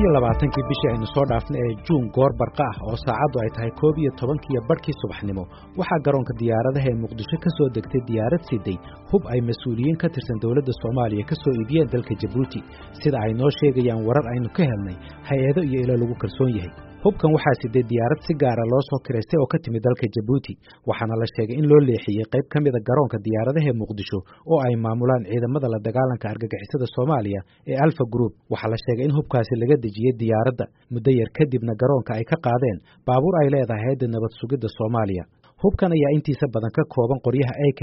[0.00, 3.70] labiyo labaatankii bishii aynu soo dhaafnay ee juun goor barqa ah oo saacaddu ay tahay
[3.80, 5.44] koob iyo tobankiiyo badhkii subaxnimo
[5.80, 8.76] waxaa garoonka diyaaradaha ee muqdisho ka soo degtay diyaarad siday
[9.10, 12.60] hub ay mas'uuliyiin ka tirsan dowladda soomaaliya ka soo iibiyeen dalka jabuuti.
[13.00, 14.96] Sida ay noo sheegayaan warar aynu ka helnay
[15.28, 16.72] hay'ado iyo ilo lagu kalsoon yahay
[17.04, 20.52] hubkan waxaa siday diyaarad si gaara loo soo kiraystay oo ka timid dalka jabuuti
[20.90, 24.18] waxaana la sheegay in loo leexiyey qayb ka mida garoonka diyaaradaha muqdisho
[24.52, 28.32] oo ay maamulaan ciidamada la dagaalanka argagixisada soomaaliya ee alfa group.
[28.52, 32.78] Waxaa la sheegay in hubkaasi laga dejiyey diyaaradda muddo yar kadibna garoonka ay ka qaadeen
[33.08, 35.24] baabuur ay leedahay hay'adda nabad sugidda soomaaliya.
[35.62, 37.80] Hubkan ayaa intiisa badan ka kooban qoryaha a k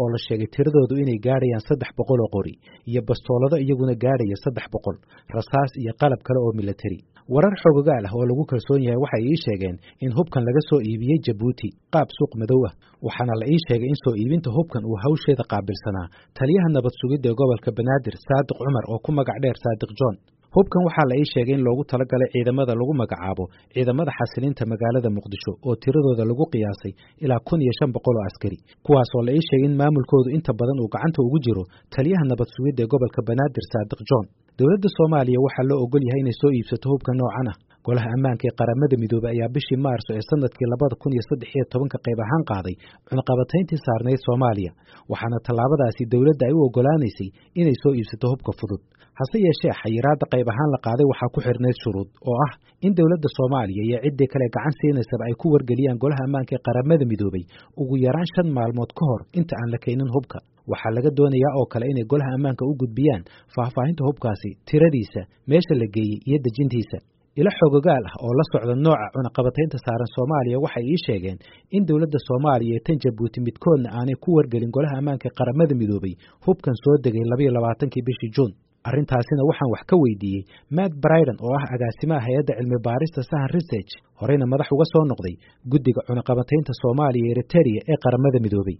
[0.00, 2.54] oo la sheegay tiradoodu inay gaadhayaan saddex boqol oo qori
[2.90, 4.96] iyo bastoolado iyaguna gaadhaya saddex boqol
[5.36, 6.98] rasaas iyo qalab kale oo militari
[7.32, 11.18] warar xoogogaal ah oo lagu kalsoon yahay waxay ii sheegeen in hubkan laga soo iibiyey
[11.26, 12.72] jabuuti qaab suuq madow ah
[13.06, 16.06] waxaana la ii sheegay in soo iibinta hubkan uu hawsheeda qaabilsanaa.
[16.38, 20.16] Taliyaha nabad sugidda ee gobolka banaadir saadiq cumar oo ku magac dheer saadiq john.
[20.56, 25.52] Hubkan waxaa la ii sheegay in loogu talagalay ciidamada lagu magacaabo ciidamada xasilinta magaalada muqdisho
[25.66, 26.92] oo tiradooda lagu qiyaasay
[27.24, 28.58] ilaa kun iyo shan boqol oo askari.
[28.86, 31.62] Kuwaasoo la ii sheegay in maamulkoodu inta badan uu gacanta ugu jiro
[31.94, 34.26] taliyaha nabad sugidda ee gobolka banaadir saadiq john
[34.58, 38.54] dowladda soomaaliya waxaa loo ogol yahay inay soo iibsato hubka noocan ah golaha ammaanka ee
[38.60, 42.44] qaramada midoobey ayaa bishii maarso ee sannadkii labada kun iyo saddex iyo tobanka qayb ahaan
[42.50, 42.74] qaaday
[43.08, 44.72] cunaqabatayntii saarnayd soomaaliya
[45.12, 47.28] waxaana tallaabadaasi dowladda ay u oggolaanaysay
[47.60, 48.82] inay soo iibsato hubka fudud.
[49.20, 52.52] Hase yeeshee xayiraadda qayb ahaan la qaaday waxaa ku xirnayd shuruud oo ah
[52.86, 57.04] in dowladda soomaaliya iyo ciddii kale gacan siinaysaba ay ku wargeliyaan golaha ammaanka ee qaramada
[57.12, 57.44] midoobey
[57.80, 60.38] ugu yaraan shan maalmood ka hor inta aan la keenin hubka.
[60.72, 63.22] Waxaa laga doonayaa oo kale inay golaha ammaanka u gudbiyaan
[63.54, 66.98] faahfaahinta hubkaasi tiradiisa meesha la geeyey iyo dejintiisa
[67.40, 71.38] ilo xogogaal ah oo la socda nooca cunaqabataynta saaran soomaaliya waxay ii sheegeen
[71.76, 76.14] in dowladda soomaaliya ee tan jabuuti midkoodna aanay ku wargelin golaha ammaanka qaramada midoobey
[76.46, 78.52] hubkan soo degay labayo labaatankii bishii juun.
[78.88, 80.42] Arrintaasina waxaan wax ka weydiiyey
[80.78, 83.92] matt briden oo ah agaasimaha hay'adda cilmi baarista sahan research.
[84.20, 85.34] Horeyna madax uga soo noqday
[85.72, 88.76] guddiga cunaqabataynta soomaaliya eriteria ee qaramada midoobey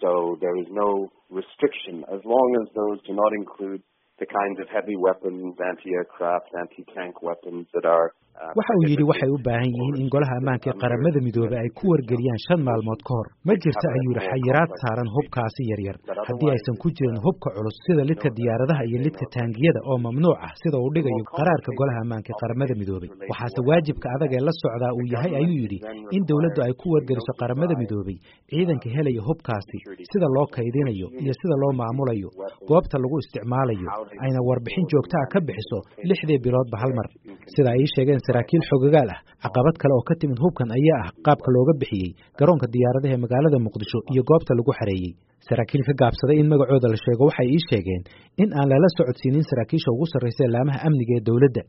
[0.00, 2.04] So there is no restriction.
[2.12, 3.82] As long as those do not include
[4.18, 8.12] the kinds of heavy weapons, anti-aircraft, anti-tank weapons that are
[8.58, 11.84] waxa uu yidhi waxay u baahan yihiin in golaha ammaanka ee qaramada midoobey ay ku
[11.92, 13.26] wargeliyaan shan maalmood ka hor.
[13.48, 15.96] Ma jirta ayuu yidhi xayiraad saaran hubkaasi yaryar
[16.28, 20.52] haddii aysan ku jirin hubka culus sida lidka diyaaradaha iyo lidka taangiyada oo mamnuuc ah
[20.62, 24.92] sida uu dhigayo qaraarka golaha ammaanka ee qaramada midoobey waxaase waajibka adag ee la socdaa
[25.00, 25.78] uu yahay ayuu yidhi
[26.16, 28.16] in dowladdu ay ku wargeliso qaramada midoobey
[28.52, 29.78] ciidanka helaya hubkaasi
[30.12, 32.28] sida loo kaydinayo iyo sida loo maamulayo
[32.70, 33.88] goobta lagu isticmaalayo
[34.24, 35.78] ayna warbixin joogta ah ka bixiso
[36.10, 37.06] lixdii biloodba hal mar
[37.54, 41.08] sida ay ii sheegeen saraakiil xogagaal ah caqabad kale oo ka timid hubkan ayaa ah
[41.26, 42.10] qaabka looga bixiyey
[42.40, 45.12] garoonka diyaaradaha ee magaalada muqdisho iyo goobta lagu xareeyey.
[45.48, 48.02] Saraakiil ka gaabsaday in magacooda la sheego waxay ii sheegeen
[48.42, 51.62] in aan lala socodsiinin saraakiisha ugu sarraysa laamaha amniga ee dowladda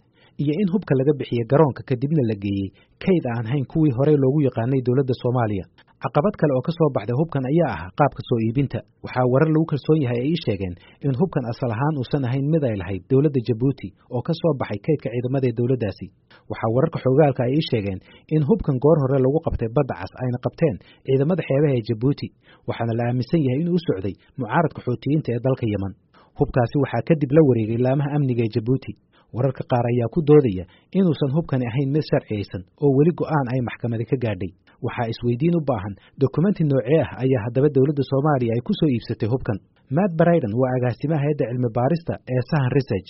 [0.43, 2.67] iyo in hubka laga bixiyey garoonka kadibna la geeyey
[3.05, 5.65] kayd aan hayn kuwii horey loogu yaqaanay dowladda soomaaliya
[6.03, 8.79] caqabad kale oo ka soo baxday hubkan ayaa ah qaabka soo iibinta.
[9.05, 10.73] Waxaa warar lagu kalsoon yahay ay ii sheegeen
[11.05, 14.79] in hubkan asal ahaan uusan ahayn mid ay lahayd dowladda jabuuti oo ka soo baxay
[14.85, 16.05] kaydka ciidamada ee dowladdaasi.
[16.51, 17.99] Waxaa wararka xoogaalka ay ii sheegeen
[18.35, 20.75] in hubkan goor hore lagu qabtay badda cas ayna qabteen
[21.07, 22.27] ciidamada xeebaha ee jabuuti
[22.69, 25.93] waxaana la aaminsan yahay inuu u socday mucaaradka xootiyiinta ee dalka yeman
[26.39, 28.93] hubkaasi waxaa kadib la wareegay laamaha amniga ee jabuuti.
[29.37, 30.63] Wararka qaar ayaa ku doodaya
[30.97, 34.51] inuusan hubkani ahayn mid sharciyaysan oo weli go'aan ay maxkamadi ka gaadhay
[34.85, 35.93] waxaa isweydiin u baahan
[36.23, 39.57] dokumenti noocee ah ayaa haddaba dowladda soomaaliya ay ku soo iibsatay hubkan.
[39.97, 43.09] Matt briden waa agaasimaha hay'adda cilmi baarista ee sahan research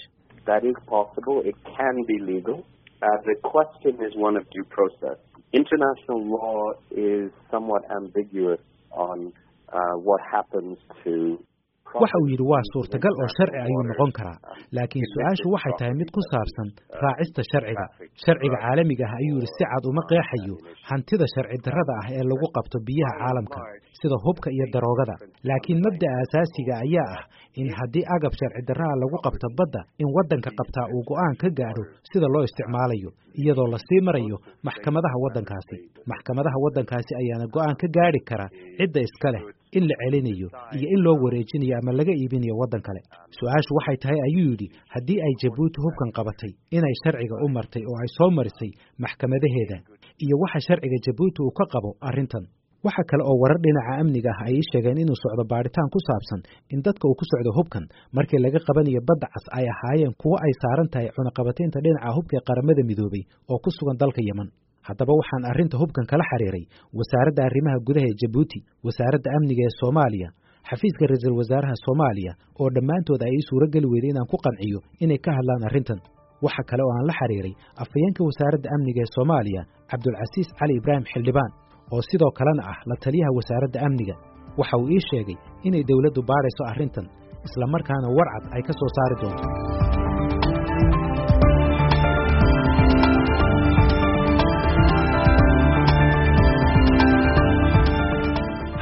[12.02, 14.38] waxa uu yidhi waa suurtagal oo sharci ayuu noqon karaa.
[14.76, 16.68] Laakiin su'aashu waxay tahay mid ku saabsan
[17.04, 17.86] raacista sharciga.
[18.24, 20.56] Sharciga caalamiga ah ayuu yidhi si cad uma qeexayo
[20.90, 23.60] hantida sharci darrada ah ee lagu qabto biyaha caalamka
[24.00, 25.16] sida hubka iyo daroogada.
[25.50, 27.24] Laakiin mabda'a asaasiga ayaa ah
[27.62, 31.84] in haddii agab sharci darraha lagu qabto badda in waddanka qabtaa uu go'aan ka gaadho
[32.12, 33.10] sida loo isticmaalayo
[33.42, 34.38] iyadoo la sii marayo
[34.68, 35.78] maxkamadaha waddankaasi.
[36.12, 38.46] Maxkamadaha waddankaasi ayaana go'aan ka gaadhi kara
[38.80, 39.44] cidda iska leh
[39.78, 40.48] in la celinayo
[40.78, 43.02] iyo in loo wareejinayo ama laga iibinayo waddan kale.
[43.38, 47.98] Su'aashu waxay tahay ayuu yidhi haddii ay jabuuti hubkan qabatay inay sharciga u martay oo
[48.04, 48.72] ay soo marisay
[49.04, 49.78] maxkamadaheeda
[50.26, 52.46] iyo waxa sharciga jabuuti uu ka qabo arrintan
[52.88, 56.42] waxa kale oo warar dhinaca amniga ah ay ii sheegeen inuu socdo baadhitaan ku saabsan
[56.74, 57.86] in dadka uu ku socdo hubkan.
[58.18, 62.44] Markii laga qabanayo badda cas ay ahaayeen kuwo ay saaran tahay cunaqabataynta dhinaca hubka ee
[62.50, 64.50] qaramada midoobay oo ku sugan dalka yeman
[64.88, 66.64] haddaba waxaan arrinta hubkan kala xiriiray
[67.00, 70.30] wasaaradda arrimaha gudaha ee jabuuti wasaaradda amniga ee soomaaliya
[70.70, 72.32] xafiiska ra'iisul wasaaraha soomaaliya
[72.62, 76.00] oo dhammaantood ay ii suuro geli weyday inaan ku qanciyo inay ka hadlaan arrintan.
[76.46, 79.62] Waxa kale oo aan la xiriiray afhayeenka wasaaradda amniga ee soomaaliya
[79.92, 81.52] cabdulcasiis cali ibraahim xildhibaan
[81.94, 84.16] oo sidoo kalena ah la taliyaha wasaaradda amniga.
[84.60, 85.38] Waxa uu ii sheegay
[85.68, 87.06] inay dawladdu baadhayso arrintan
[87.48, 89.46] isla markaana warcad ay ka soo saari doonto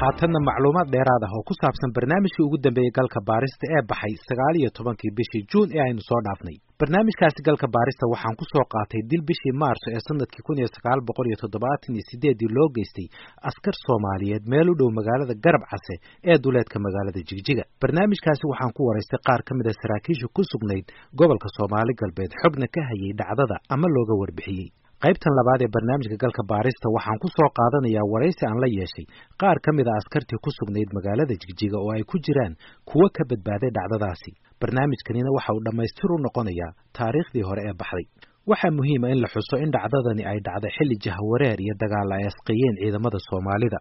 [0.10, 4.56] haatanna macluumaad dheeraad ah oo ku saabsan barnaamijkii ugu dambeeyey galka baarista ee baxay sagaal
[4.62, 6.56] iyo tobankii bishii juun ee aynu soo dhaafnay.
[6.82, 11.00] Barnaamijkaasi galka baarista waxaan ku soo qaatay dil bishii maarso ee sannadkii kun iyo sagaal
[11.10, 13.08] boqol iyo toddobaatan iyo sideeddii loo geystay
[13.50, 15.96] askar soomaaliyeed meel u dhow magaalada garab case
[16.32, 17.64] ee duleedka magaalada jigjiga.
[17.82, 20.86] Barnaamijkaasi waxaan ku waraystay qaar ka mid a saraakiisha ku sugnayd
[21.20, 24.70] gobolka soomaali galbeed xogna ka hayay dhacdada ama looga warbixiyey
[25.04, 29.06] qaybtan labaad ee barnaamijka galka baarista waxaan ku soo qaadanayaa waraysi aan la yeeshay.
[29.42, 32.54] Qaar ka mid a askartii ku sugnayd magaalada jigjiga oo ay ku jiraan
[32.90, 34.32] kuwo ka badbaaday dhacdadaasi.
[34.62, 38.06] Barnaamijkanina waxa uu dhammaystir u noqonayaa taariikhdii hore ee baxday.
[38.50, 42.76] Waxaa muhiima in la xuso in dhacdadani ay dhacday xilli jahawareer iyo dagaal ay asqeeyeen
[42.82, 43.80] ciidamada soomaalida.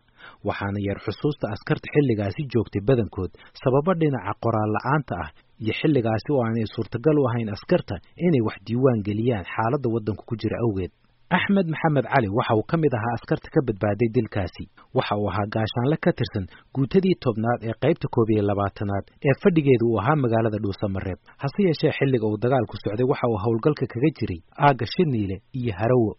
[0.49, 3.31] Waxaana yar xusuusta askarta xilligaasi joogtay badankood
[3.63, 5.29] sababo dhinaca qoraal la'aanta ah
[5.65, 7.95] iyo xilligaasi oo aanay suurtagal u ahayn askarta
[8.27, 10.93] inay wax diiwaan geliyaan xaaladda waddanku ku jira awgeed
[11.37, 14.65] axmed maxamed cali waxa uu ka mid ahaa askarta ka badbaaday dilkaasi.
[14.97, 19.85] Waxa uu ahaa gaashaanle ka tirsan guutadii tobnaad ee qaybta koob iyo labaatanaad ee fadhigeedu
[19.91, 24.41] uu ahaa magaalada dhuusamareeb hase yeeshee xilliga uu dagaalku socday waxa uu howlgalka kaga jiray
[24.67, 26.13] aagga shiniile iyo harawo.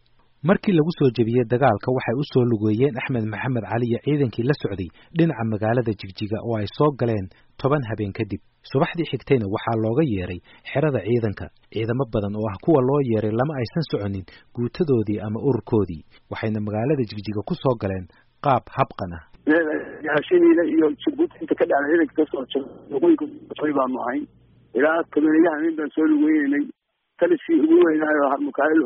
[0.49, 4.53] Markii lagu soo jebiyey dagaalka waxay u soo lugeeyeen axmed maxamed cali iyo ciidankii la
[4.61, 7.25] socday dhinaca magaalada jigjiga oo ay soo galeen
[7.61, 8.41] toban habeen kadib
[8.71, 10.39] subaxdii xigtayna waxaa looga yeeray
[10.71, 14.25] xerada ciidanka ciidamo badan oo ah kuwa loo yeeray lama aysan soconin
[14.55, 16.01] guutadoodii ama ururkoodii
[16.31, 18.05] waxayna magaalada jigjiga ku soo galeen
[18.45, 19.23] qaab habqan ah.
[20.27, 22.43] Shiniile iyo jabuuti inta ka dhacda ciidanka ka soo
[23.59, 24.23] jooy baanu ahayn.
[24.77, 26.63] Ilaa tobaneeyo habeen baan soo lugeynay
[27.19, 28.81] taliskii ugu weynaayo harmukaayl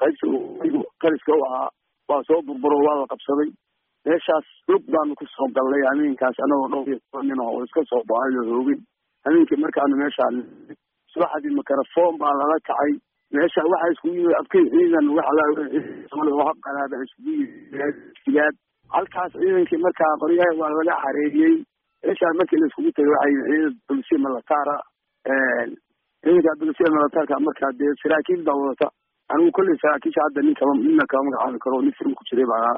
[0.00, 0.26] qaybta
[1.02, 1.68] taliska u ahaa
[2.08, 3.48] waa soo burburo waa la qabsaday
[4.08, 8.02] meeshaas lug baanu ku soo gallay hameenkaas anagoo dhowr iyo toban nin oo iska soo
[8.10, 8.80] baxay oo hoogin
[9.26, 10.30] hameenkii markaanu meeshaa
[11.12, 12.92] subaxdii mikrofon baa lala kacay.
[13.34, 18.56] Meesha waxaa iskugu yimid abkay ciidan waxa habqanaaba iskugu yimid
[18.96, 21.54] halkaas ciidankii markaa qoryaha waa laga xareeriyey
[22.06, 24.76] meeshaa markii la iskugu tagay waxay ciidan bulsiya malataara
[26.24, 28.88] ciidanka bulsiya malataarka markaa dee saraakiil baa wadata.
[29.32, 32.74] Anigu kolley saraakiisha hadda nin kama nina kama magacaabi karo nin firim ku jiray baa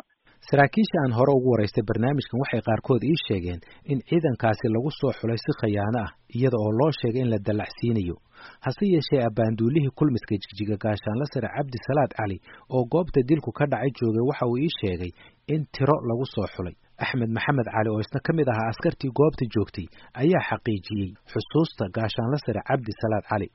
[0.47, 3.61] saraakiisha aan hore ugu waraystay barnaamijkan waxay qaarkood ii sheegeen
[3.93, 8.17] in ciidankaasi lagu soo xulay si khayaano ah iyada oo loo sheegay in la dallacsiinayo.
[8.65, 12.37] Hase yeeshee abbaanduulihii kulmiska jigjiga gaashaanla sare cabdi salaad cali
[12.75, 15.11] oo goobta dilku ka dhacay joogay waxa uu ii sheegay
[15.55, 16.75] in tiro lagu soo xulay.
[17.03, 19.87] Axmed maxamed cali oo isna ka mid ahaa askartii goobta joogtay
[20.23, 23.49] ayaa xaqiijiyey xusuusta gaashaanla sare cabdi salaad cali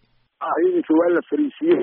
[0.44, 1.80] ciidankii waa la fariisiyey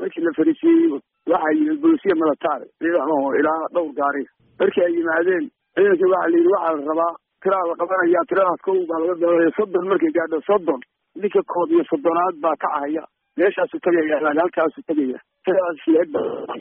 [0.00, 0.88] markii la fariisiyey
[1.32, 4.24] waxaa yimid bolisiya militaar ciidan oo ilaa dhowr gaari
[4.60, 5.44] markii ay yimaadeen
[5.76, 7.12] ciidankii waxaa la yidhi waxaa la rabaa
[7.44, 10.80] tiraa la qabanaya tiradaas kow baa laga dabalaya soddon markay gaadho soddon
[11.22, 13.02] ninka koob iyo soddonaad baa kacahaya
[13.40, 16.08] meeshaasu tagaya halkaasu tegaya tiradaas leeg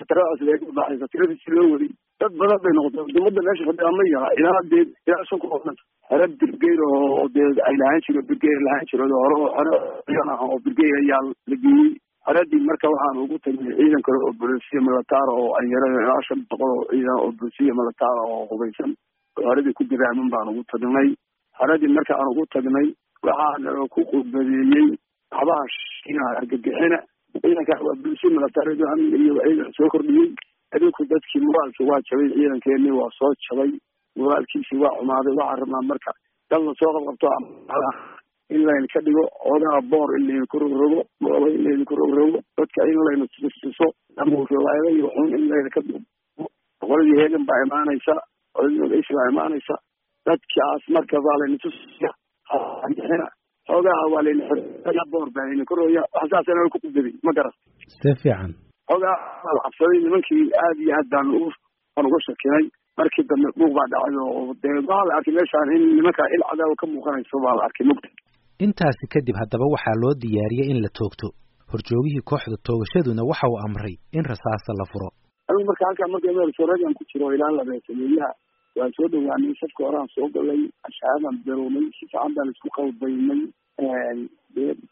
[0.10, 1.92] tiradaas leeg ubaxaysa tiradiisi loo waday
[2.24, 5.76] dad badan bay noqotay dowladda meesha fadhiya ma yara ilaa dee ilaa shan ku qodan
[6.10, 9.76] xere birgeyr oo dee ay lahaan jiro birgeyr lahaan jiro hore
[10.08, 11.90] ciidan ah oo birgeyr ayaa la geeyey
[12.26, 16.40] xeradii marka waxaan ugu tagnay ciidan kale oo bolisiya militaar oo an yara ilaa shan
[16.50, 18.92] boqol oo ciidan oo bolisiya militaar oo hubaysan
[19.38, 21.10] oo xeradii ku diraamin baan ugu tagnay.
[21.60, 22.88] Xeradii marka aan ugu tagnay
[23.28, 24.88] waxaana ku qurbadeeyey
[25.32, 26.98] waxbaha shiinaha argagixina
[27.44, 28.88] ciidankaa waa bolisiya militaar iyo
[29.46, 30.30] ciidan soo kordhiyey.
[30.76, 33.72] Adinku dadkii moraalkii waa jabay ciidankeeni waa soo jabay.
[34.20, 36.12] Moraalkiisii waa xumaaday waxaa rabnaa marka.
[36.50, 37.28] Dal la soo qabqabto
[38.54, 39.24] in layna ka dhigo
[39.54, 43.88] odaha boor in layna ku rogrogo mooba in layna ku rogrogo dadka in layna tusiso
[44.22, 46.00] ama riwaayada iyo xun in layna ka dhigo
[46.82, 48.14] boqoladii heegan baa imaanaysa
[48.58, 49.76] qoladii magaysi baa imaanaysa
[50.30, 52.12] dadkaas marka baa layna tusiya
[52.90, 53.28] bixina
[53.70, 57.54] xoogaha waa layna boor baa layna korooya wax saasana ku qudabay ma garan
[58.02, 58.52] si fiican
[58.92, 61.28] xoogaa waa la cabsaday nimankii aad iyo aad baan
[61.98, 62.66] aan uga shakinay
[63.00, 66.76] markii dambe buuq baa dhacay oo dee waxaa la arkay meeshaan in nimankaa il cadaawa
[66.82, 68.10] ka muuqanayso baa la arkay mugta
[68.66, 71.28] intaasi kadib haddaba waxaa loo diyaariyey in la toogto.
[71.72, 75.10] Horjoogihii kooxda toogashaduna waxa uu amray in rasaasta la furo.
[75.50, 78.32] Anigu marka halkaa marka meelsoreegan ku jiro ilaa labeesameeyaha
[78.80, 83.42] waan soo dhawaanay safka horaan soo galay ashaadan berownay si fiican baan isku qalbaynay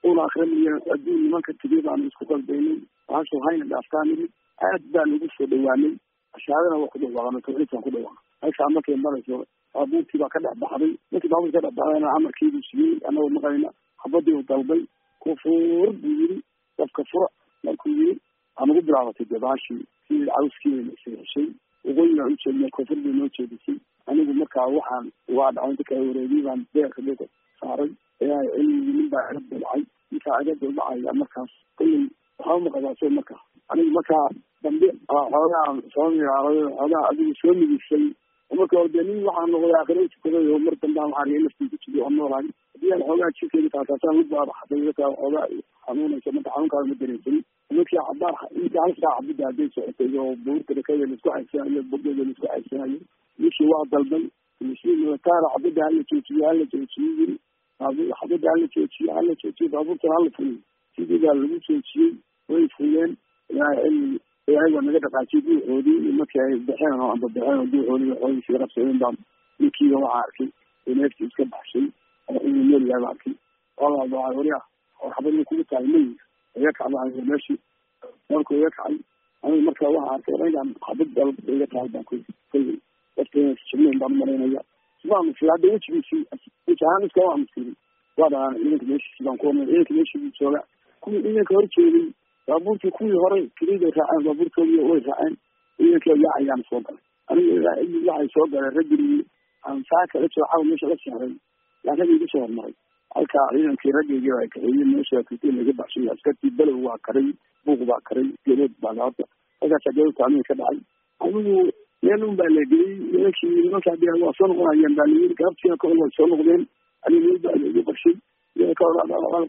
[0.10, 2.78] una akrinaya adduun nimanka tegey baanu isku qalbaynay
[3.14, 4.32] waxaasoo hayna dhaaftaa nimid
[4.68, 5.94] aad baan ugu soo dhawaanay
[6.38, 9.36] ashaadana waa ku dhawaaqana tawxiidkaan ku dhawaaqa halkaa markay marayso
[9.74, 13.70] baabuurtii baa ka dhex baxday markii baabuurti ka dhex baxdayna amarkiibuu siiyey annagoo maqlayna
[14.04, 14.82] xabadii u dalbay
[15.24, 16.38] kufuur buu yiri
[16.78, 17.28] dafka fura
[17.66, 18.16] markuu yiri
[18.58, 19.42] aan ugu bilaabatay dee
[20.08, 20.84] sidii cawskiina
[21.22, 21.48] heshay
[21.86, 22.38] waqooyigaan u
[23.04, 23.78] bay noo jeedisay
[24.08, 25.06] anigu markaa waxaan
[25.38, 27.26] waa dhacay inta kala wareegay baan beerka dhulka
[27.60, 32.04] saaray ilaahay cilmigii nin baa iga dulcay ninkaa iga duldhacaya markaas kullay
[32.38, 34.26] waxaa umaqadaa markaa anigu markaa
[34.64, 35.66] dambe xoogaa
[35.96, 38.06] soo miraaday xoogaa adigu soo migisay
[38.60, 42.02] marka dee nin waxaa noqday aakhiro tukaday oo mar dambe waxaa riya naftii ku jiray
[42.06, 45.48] oo noolahay haddii aan xoogaa jirkeeda taataasaan u baabaxday markaa xoogaa
[45.86, 47.44] xanuunaysa marka xanuunkaada ma dareensanin
[47.78, 52.24] markii cabaar inta hal saaca bidda hadday socotay oo buurta rakada la isku xaysanayo burdeeda
[52.28, 53.00] la isku xaysanayo
[53.40, 54.24] ninkii waa dalbay
[54.68, 57.36] mishii militaara xabadda hala joojiyo hala joojiyo yiri
[58.20, 60.60] xabadda hala joojiyo hala joojiyo baabuurtana hala fuliyo
[60.96, 62.12] sidii baa lagu joojiyey
[62.52, 63.12] way fuliyeen
[63.50, 68.42] ilaahay cilmi waa naga dhaqaajiyay duuxoodii markii ay baxeen oo amba baxeen oo duuxoodii waxoodii
[68.46, 69.16] sii qabsadeen baan
[69.60, 70.50] ninkiiba waxaa arkay
[70.88, 71.86] oo iska baxshay
[72.30, 73.34] oo inuu meel yaaba arkay
[73.78, 74.60] walaal waa wariya
[75.04, 76.16] oo xabadii kugu tahay mayi
[76.58, 77.58] iga kacda meeshii
[78.30, 78.98] markuu iga kacay
[79.44, 82.16] anigu marka waxaa arkay inaan xabad dalb iga tahay baan ku
[82.52, 82.78] kolley
[83.18, 84.62] dadkeena jibnayn baan u malaynaya
[85.28, 86.24] musir hadda wejigiisii
[86.68, 87.76] weji iska waa musirin
[88.18, 90.62] waa dhahaan ciidanka meeshiisi baan ku ornay ciidanka meeshiisi jooga
[91.02, 92.06] kuwii ciidanka hor jeeday
[92.48, 95.36] baabuurtii kuwii hore keliday raaceen baabuurtoodii way raaceen
[95.78, 99.22] ciidankii yaa ayaan soo galay aniga ilaa waxay soo galeen ragigii
[99.68, 101.34] aan saaka la caw meesha la saaray
[101.86, 102.74] yaa iga soo hormaray
[103.16, 107.28] halkaa ciidankii raggeygii ay kaxeeyeen meesha kritiin laga baxshay askartii below waa karay
[107.66, 109.24] buuq baa karay gelood baa laata
[109.62, 110.80] halkaasaa gelood taamiga ka dhacay
[111.26, 111.56] anigu
[112.06, 115.88] meel un baa la geliyey nimankii nimankaa de waa soo noqonayaan baa layiri gaabtiina ka
[115.88, 116.64] hor way soo noqdeen
[117.06, 118.16] aniga meel baa laigu qarshay
[118.58, 119.48] iyaga ka hor waa la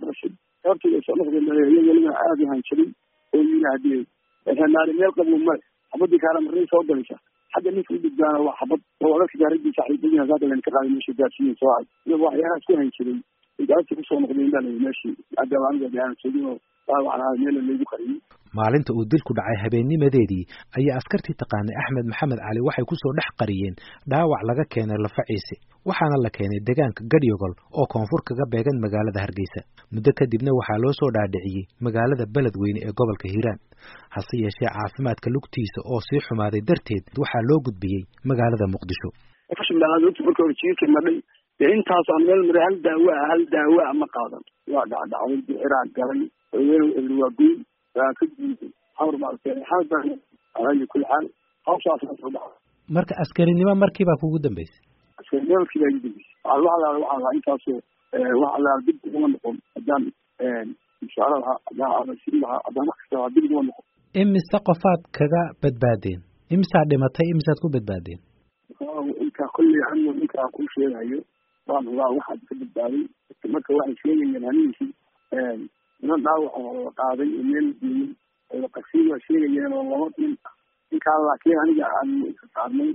[0.65, 2.89] way soo noqdeen iyaga weliba aada u hanjiray
[3.37, 4.05] oo haddii
[4.75, 7.17] naari meel qabow male xabadii kaara marray soo galaysa
[7.55, 8.81] xagga ninka u gudbaana waa xabad.
[9.05, 12.73] Oo adalka raggii saaxiibadiina saaka len ka qaaday meesha gaarsiiyen soo cay iyaga waxyaalahaas ku
[12.81, 13.19] hanjiray
[13.71, 16.57] gaabtii ku soo noqdeen baa layihi meeshii hadaba aniga de aan joogin oo
[16.89, 18.19] dhaawacnaa meel laygu qariyey
[18.59, 20.45] maalinta uu dilku dhacay habeennimadeedii
[20.79, 23.75] ayaa askartii taqaanay axmed maxamed cali waxay ku soo dhex qariyeen
[24.13, 25.55] dhaawac laga keenay lafaciise
[25.89, 29.61] waxaana la keenay deegaanka gadhyogol oo koonfur kaga beegan magaalada hargeysa.
[29.95, 33.59] Muddo kadibna waxaa loo soo dhaadhiciyey magaalada beledweyne ee gobolka hiiraan.
[34.15, 39.09] Hase yeeshee caafimaadka lugtiisa oo sii xumaaday darteed waxaa loo gudbiyey magaalada muqdisho.
[39.51, 41.17] Marka hore jiirka madhay
[41.59, 44.43] dee intaasaan meel maray hal daawa hal daawa ma qaadan.
[44.75, 47.59] Waa dhacdhacday bixiraa galay waagoyn
[47.99, 48.71] waa ka guuday
[50.59, 51.27] alayi kuli xaal
[51.67, 52.57] hawshaasna soo dhaca
[52.97, 54.83] marka askarinimo markiibaa kugu dambeysay?
[55.21, 56.33] Askarinimolkii baa igu dambeysay.
[56.45, 57.79] Waxaa waxalaala waxaa lahaa intaasoo
[58.43, 59.57] waxaa lahaa dib uguma noqon.
[59.77, 60.03] Haddaan
[61.05, 63.85] inshaalla lahaa haddaan abasiin lahaa haddaan wax kasta lahaa dib uguma noqon.
[64.23, 66.21] Imise qofaad kaga badbaadeen?
[66.55, 68.21] Imisaad dhimatay imisaad ku badbaadeen?
[69.25, 71.19] Inkaa kolley anigu ninkaa ku sheegayo
[71.69, 73.03] waan hubaa waxaad ka badbaaday
[73.55, 74.87] marka waxay sheegayeen anigiisi
[76.03, 78.09] niman dhaawac oo qaaday oo meel geeyey
[78.55, 80.35] oo qasiin waa sheegayeen oo laba nin.
[80.91, 82.11] Ninkaa laakiin aniga aan
[82.55, 82.91] saarnay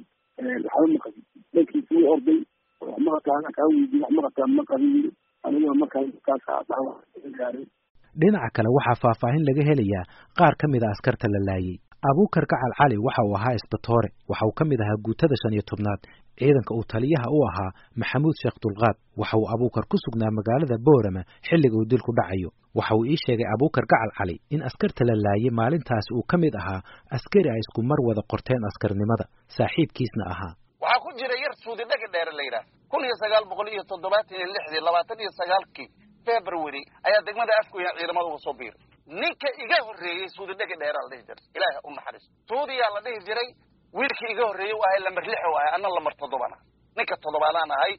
[0.65, 1.23] waxba maqabin
[1.53, 2.39] dhankiisa wuu orday.
[2.87, 4.91] Wax maqataa kaa weydiin wax maqataa ma qabin.
[4.95, 5.11] Yiri
[5.45, 6.07] aniguna markaas
[6.69, 6.97] dhaawac
[7.39, 7.65] gaaray.
[8.21, 10.05] Dhinaca kale waxaa faahfaahin laga helayaa
[10.39, 11.77] qaar ka mid a askarta la laayey
[12.09, 14.09] abuukar gacal cali waxa uu ahaa isbatoore.
[14.31, 16.01] Waxa uu ka mid ahaa guutada shan iyo tobnaad
[16.39, 18.95] ciidanka uu taliyaha u ahaa maxamuud sheekh dulqaad.
[19.21, 22.49] Waxa uu abuukar ku sugnaa magaalada boorama xilliga uu dilku dhacayo.
[22.77, 26.53] Waxa uu ii sheegay abuukar gacal cali in askarta la laayay maalintaasi uu ka mid
[26.61, 26.81] ahaa
[27.17, 29.25] askari ay isku mar wada qorteen askarnimada
[29.57, 30.53] saaxiibkiisna ahaa.
[30.83, 34.35] Waxaa ku jira yar suudi dhaga dheere la yidhaah kun iyo sagaal boqol iyo toddobaatan
[34.39, 35.87] iyo lixdii labaatan iyo sagaalkii
[36.27, 38.79] february ayaa degmada afgoya ciidamada uga soo biiray.
[39.21, 41.43] Ninka iga horreeyey suudi dhaga dheeraa la dhihi jiray.
[41.57, 43.47] Ilaaha u naxariisto suudiyaa la dhihi jiray
[43.97, 46.57] wiilkii iga horreeyey u ahay lamar lix u ahay anna lamar toddobana
[46.97, 47.93] ninka toddobaadaan ahay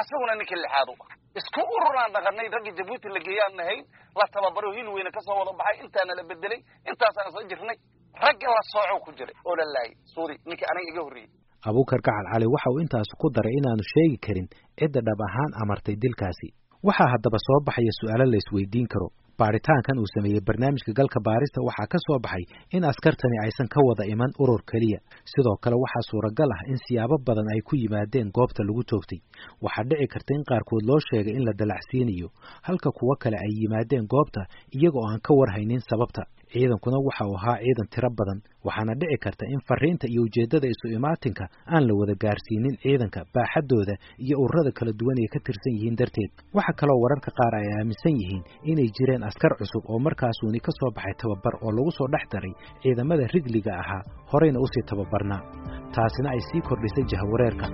[0.00, 1.14] asaguna ninka lixaad u ah.
[1.40, 3.82] Isku ururaan dhaqanay raggii jabuuti la geeyaan nahayn
[4.18, 6.60] la tababaro hil weyne ka soo wada baxay intaana la bedelay
[6.90, 7.76] intaasaan isla jirnay.
[8.24, 9.36] Ragga la sooco ku jiray.
[9.48, 11.30] Oo la laayay ninkii aniga iga horreeyey
[11.68, 14.46] abuukar gacal cali waxa uu intaas ku daray inaanu sheegi karin
[14.78, 16.48] cidda dhab ahaan amartay dilkaasi.
[16.88, 19.08] Waxaa haddaba soo baxaya su'aalo la isweydiin karo
[19.40, 22.44] baaritaankan uu sameeyey barnaamijka galka baarista waxaa ka soo baxay
[22.76, 24.98] in askartani aysan ka wada iman urur keliya.
[25.32, 29.20] Sidoo kale waxaa suuragal ah in siyaabo badan ay ku yimaadeen goobta lagu toogtay.
[29.64, 32.28] Waxaa dhici karta in qaarkood loo sheegay in la dalacsiinayo
[32.68, 34.40] halka kuwo kale ay yimaadeen goobta
[34.76, 36.22] iyaga oo aan ka warhaynin sababta
[36.52, 40.86] ciidankuna waxa uu ahaa ciidan tiro badan waxaana dhici karta in fariinta iyo ujeeddada isu
[40.98, 45.96] imaatinka aan la wada gaarsiinin ciidanka baaxaddooda iyo ururada kala duwan ay ka tirsan yihiin
[46.00, 46.30] darteed.
[46.56, 50.90] Waxa kaloo wararka qaar ay aaminsan yihiin inay jireen askar cusub oo markaasuuni ka soo
[50.96, 55.42] baxay tababar oo lagu soo dhex daray ciidamada rigliga ahaa horeyna u sii tababarnaa.
[55.94, 57.66] Taasina ay sii kordhisay jahawareerka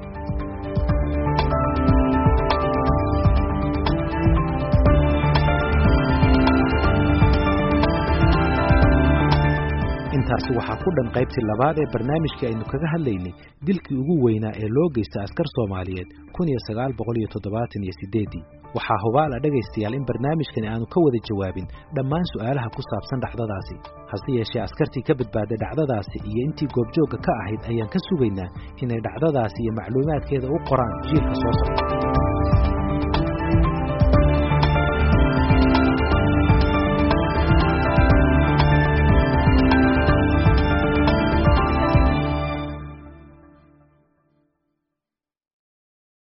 [10.22, 13.32] intaasi waxaa ku dhan qaybtii labaad ee barnaamijkii aynu kaga hadlaynay
[13.66, 16.92] dilkii ugu weynaa ee loo geystay askar soomaaliyeed kun iyo sagaal
[18.76, 23.76] waxaa hubaala dhegaystayaal in barnaamijkani aanu ka wada jawaabin dhammaan su'aalaha ku saabsan dhacdadaasi.
[24.12, 28.48] Hase yeeshee askartii ka badbaaday dhacdadaasi iyo intii goobjoogga ka ahayd ayaan ka sugaynaa
[28.82, 32.01] inay dhacdadaasi iyo macluumaadkeeda u qoraan jiilka soo socda